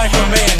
[0.00, 0.59] like a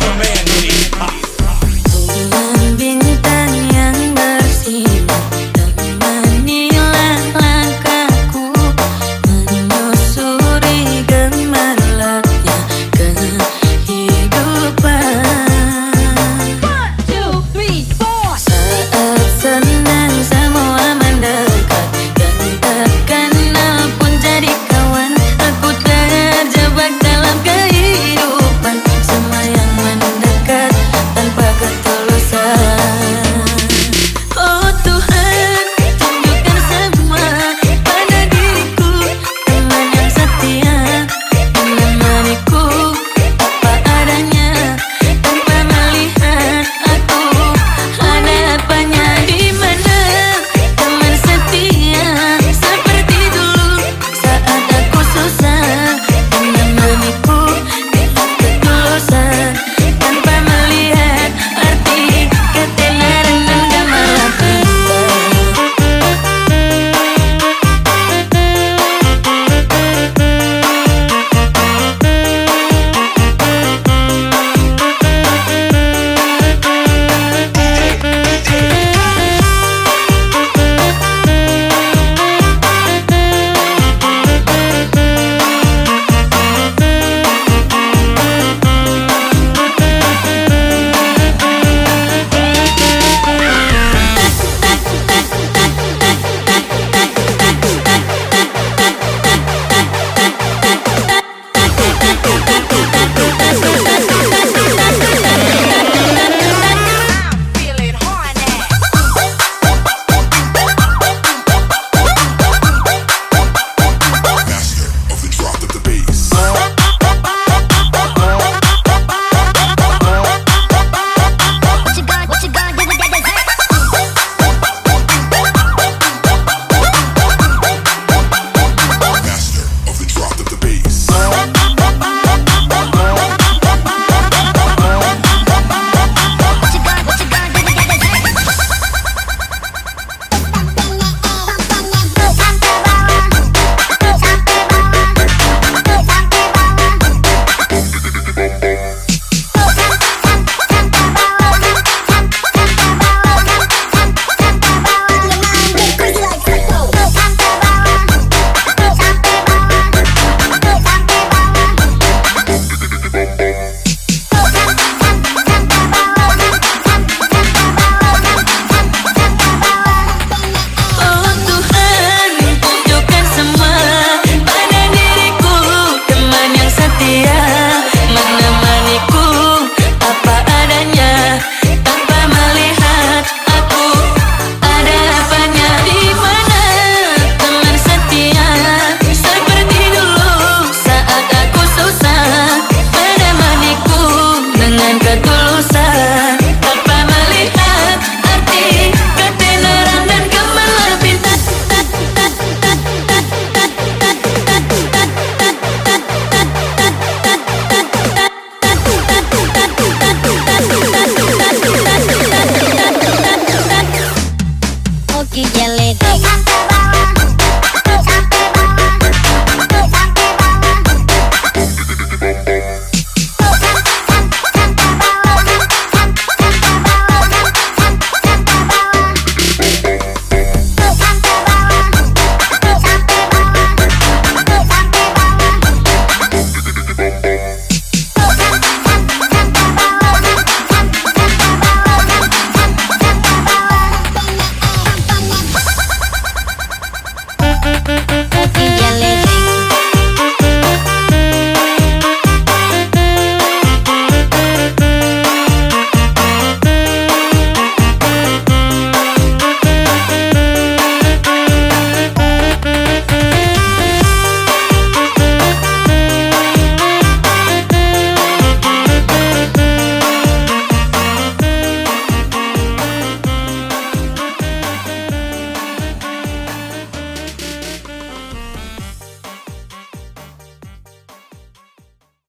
[0.00, 0.75] like a man.